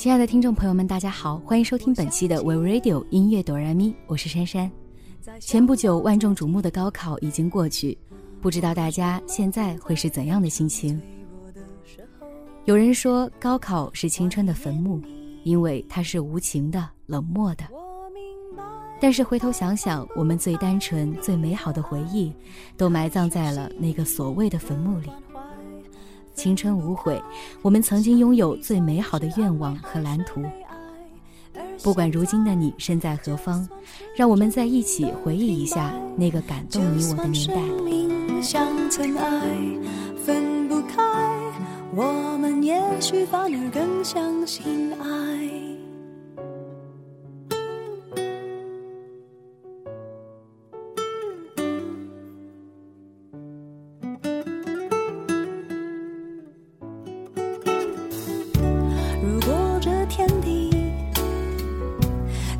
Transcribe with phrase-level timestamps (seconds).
[0.00, 4.72] 亲爱的听众朋友们，大家好，欢迎收听本期的 We Radio 音乐哆来咪，我是珊珊。
[5.38, 7.98] 前不久万众瞩目的高考已经过去，
[8.40, 10.98] 不知道大家现在会是怎样的心情？
[12.64, 15.02] 有人说高考是青春的坟墓，
[15.44, 17.64] 因为它是无情的、冷漠的。
[18.98, 22.32] 但是回头想想，我们最单纯、最美好的回忆，
[22.74, 25.10] 都埋葬在了那个所谓的坟墓里。
[26.34, 27.22] 青春无悔，
[27.62, 30.42] 我们曾经拥有最美好的愿望和蓝图。
[31.82, 33.68] 不管如今的你身在何方，
[34.16, 37.54] 让我们在一起回忆一下那个感动你我的年代。
[40.24, 41.02] 分不开，
[41.94, 45.59] 我们也许反而更相信爱。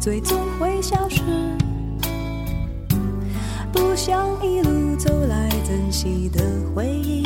[0.00, 1.20] 最终会消失，
[3.70, 6.42] 不想一路走来珍惜的
[6.74, 7.22] 回忆，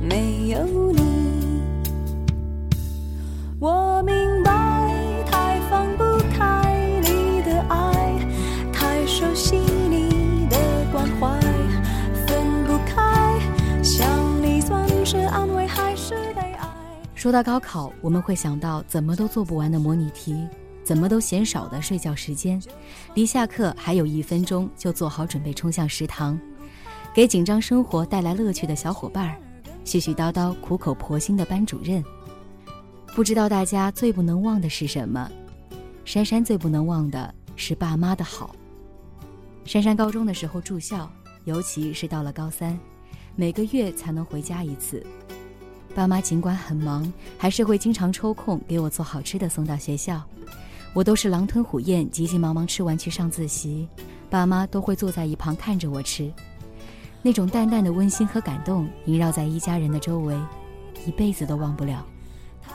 [0.00, 1.60] 没有你，
[3.60, 6.02] 我明白，太放不
[6.34, 8.18] 开你的爱，
[8.72, 10.56] 太熟悉你的
[10.90, 11.38] 关怀，
[12.26, 13.38] 分不开，
[13.82, 14.08] 想
[14.42, 16.66] 你算是安慰还是悲哀？
[17.14, 20.34] 说到高考，我们会想到怎么都做不完的模拟题。
[20.92, 22.62] 怎么都嫌少的睡觉时间，
[23.14, 26.38] 离下课还有一分钟就做好准备冲向食堂，
[27.14, 29.40] 给紧张生活带来乐趣的小伙伴儿，
[29.86, 32.04] 絮絮叨叨苦口婆心的班主任。
[33.14, 35.32] 不知道大家最不能忘的是什么？
[36.04, 38.54] 珊珊最不能忘的是爸妈的好。
[39.64, 41.10] 珊珊高中的时候住校，
[41.46, 42.78] 尤其是到了高三，
[43.34, 45.02] 每个月才能回家一次。
[45.94, 50.22] 爸妈尽管很忙，还是会经常抽空给我做好吃的送到学校。
[50.94, 53.88] 我都是狼吞虎咽，急急忙忙吃完去上自习，
[54.28, 56.30] 爸妈都会坐在一旁看着我吃，
[57.22, 60.36] 那种淡淡的温馨和感动萦绕在一家人的周围，
[61.06, 62.04] 一辈子都忘不了。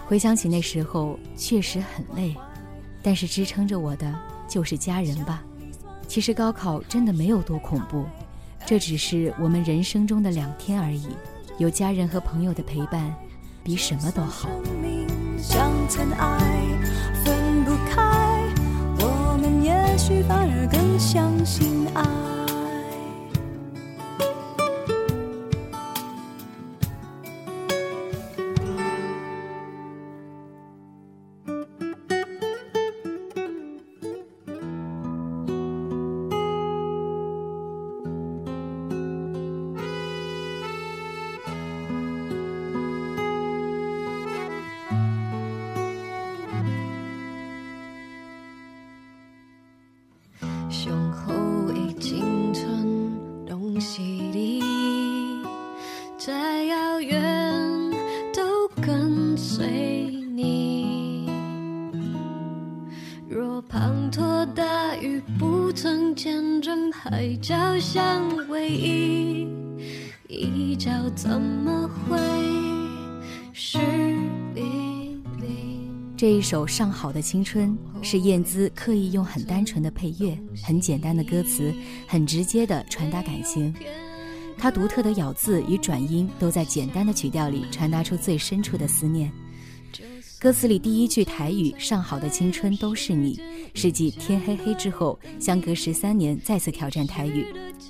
[0.06, 2.36] 回想起那时候，确实很累，
[3.04, 4.14] 但是支撑着我的
[4.48, 5.44] 就是家人吧。
[6.08, 8.04] 其实高考真的没有多恐怖，
[8.66, 11.08] 这只是我们人生中的两天而已，
[11.60, 13.14] 有家人和朋友的陪伴，
[13.64, 14.50] 比什么都好。
[14.82, 15.08] 也
[15.44, 15.58] 许
[20.28, 22.27] 反而更相信爱。
[59.58, 59.66] 随
[60.36, 61.28] 你。
[63.28, 69.48] 若滂沱大雨不曾见证海角相偎依，
[70.28, 72.20] 一角怎么会
[73.52, 73.80] 是
[74.54, 74.62] 离
[75.42, 75.90] 离？
[76.16, 81.74] 这一首《上好的青春》是燕姿刻意用很单纯的配乐、很简单的歌词、
[82.08, 83.74] 很直接的传达感情。
[84.56, 89.32] 她独特的咬字与转音都在简单的曲调里传达出最深处的思念。
[90.40, 93.42] 歌词里第一句台语“上好的青春都是你”，
[93.74, 97.48] 是继天黑黑之后，相隔十三年再次挑战台语。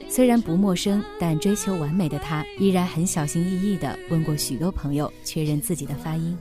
[0.07, 6.37] 虽然不陌生，但追求完美的他依然很小心翼翼地问过许多朋友，确认自己的发音。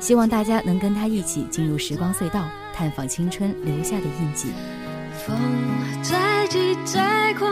[0.00, 4.48] 希望大家能跟他一起进入时光隧道，探访青春留下的印记。
[5.24, 5.38] 风
[6.02, 7.51] 再急再狂，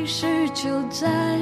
[0.00, 1.38] 其实就在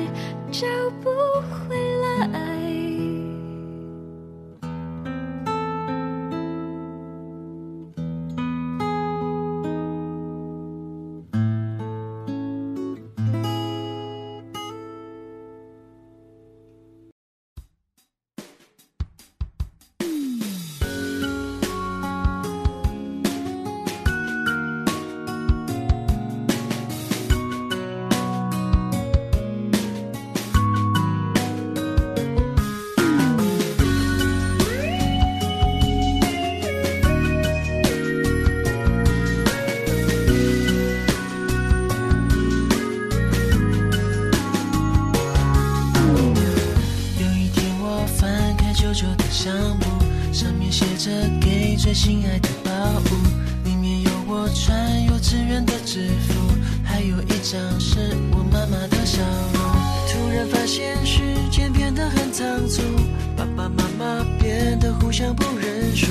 [61.98, 62.80] 得很仓促，
[63.36, 66.06] 爸爸妈妈变得互相不认输。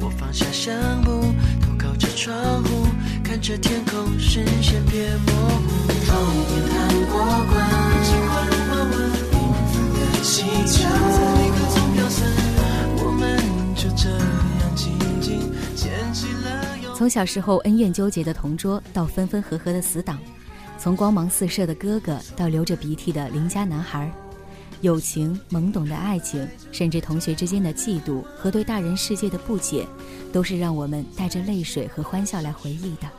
[0.00, 1.20] 我放下相簿，
[1.60, 2.34] 头靠着窗
[2.64, 2.86] 户，
[3.22, 5.92] 看着天空，视线变模糊。
[6.06, 6.16] 童
[6.48, 7.20] 年谈过
[7.52, 7.54] 关，
[8.02, 8.92] 进化如花纹，
[9.30, 9.34] 缤
[9.68, 12.18] 纷的气球在离合中飘散，
[13.04, 13.22] 我们
[13.74, 14.88] 就这样静
[15.20, 16.94] 静牵起了。
[16.96, 20.16] 从小时候恩怨纠结的同桌，到分分合合的死党；
[20.78, 24.10] 从光芒四射的哥哥，到流着鼻涕的邻家男孩。
[24.86, 29.84] 友情、懵懂的爱情，甚至同学之间的嫉妒和对大人世界的不解，
[30.32, 33.10] 都是让我们带着泪水和欢笑来回忆的。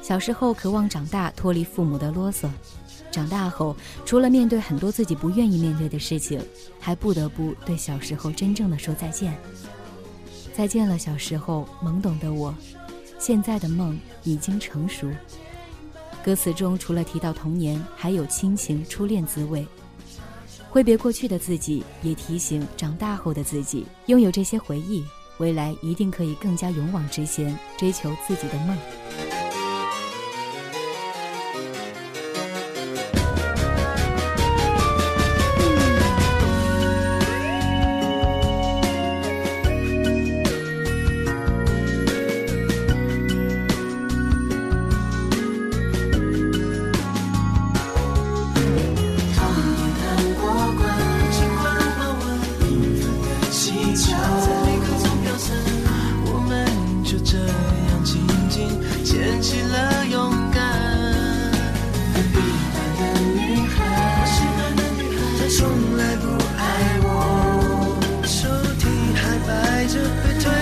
[0.00, 2.48] 小时候渴望长大，脱离父母的啰嗦；
[3.10, 6.42] 长大后，除了面对很多自己不愿意面对的事情，
[6.80, 9.36] 还不得不对小时候真正的说再见。
[10.54, 12.54] 再见了，小时候懵懂的我，
[13.18, 15.06] 现在的梦已经成熟。
[16.24, 19.66] 歌词中除了提到童年，还有亲情、初恋滋味。
[20.72, 25.04] 挥别过去的自己，也提醒长大后的自己，拥有这些回忆，
[25.36, 28.74] 未来一定可以更加勇往直前，追求自己的梦。
[69.94, 70.61] 摆着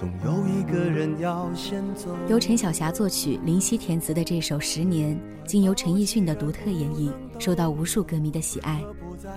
[0.00, 2.16] 总有一个人要先走。
[2.26, 5.14] 由陈小霞作曲、林夕填词的这首《十年》，
[5.46, 8.82] 经由陈奕迅的独特演绎，受到无数歌迷的喜爱。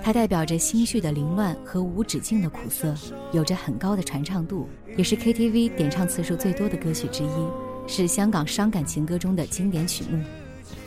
[0.01, 2.95] 它代表着心绪的凌乱和无止境的苦涩，
[3.33, 7.45] 有着很高的传唱度，也是 KTV 点唱次数最多的歌曲之一，
[7.85, 10.23] 是香港伤感情歌中的经典曲目。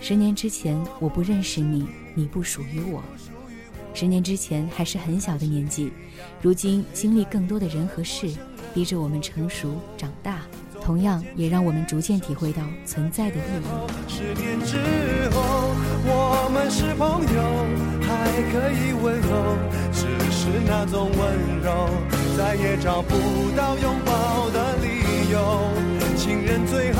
[0.00, 3.02] 十年之前，我不认识你，你不属于我。
[3.92, 5.92] 十年之前还是很小的年纪，
[6.40, 8.30] 如今经历更多的人和事，
[8.76, 10.40] 逼着我们成熟长大，
[10.82, 13.42] 同样也让我们逐渐体会到存在的意义。
[14.06, 14.76] 十年之
[15.30, 15.40] 后，
[16.04, 17.40] 我们是朋友，
[18.04, 19.56] 还可以问候，
[19.94, 21.18] 只是那种温
[21.64, 21.88] 柔，
[22.36, 23.16] 再也找不
[23.56, 25.72] 到拥抱的理由。
[26.14, 26.95] 情人最后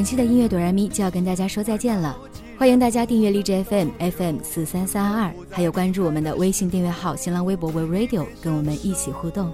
[0.00, 2.16] 本期的音乐哆来咪就要跟大家说再见了，
[2.58, 9.52] 欢迎大家订阅荔枝 FM FM 四三三二，还有关注我们的微信订阅号、新浪微博 We Radio，跟我们一起互动。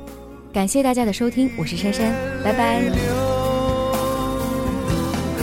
[0.53, 2.81] 感谢大家的收听，我是珊珊，拜拜。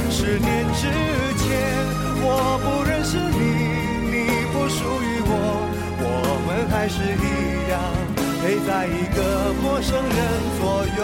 [0.10, 0.88] 十年之
[1.36, 1.52] 前，
[2.24, 5.36] 我不认识你，你不属于我，
[6.00, 6.08] 我
[6.48, 7.76] 们还是一样
[8.42, 10.16] 陪在一个陌生人
[10.62, 10.64] 左
[10.96, 11.04] 右，